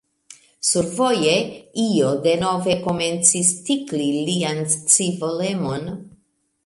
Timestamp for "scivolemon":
4.77-5.87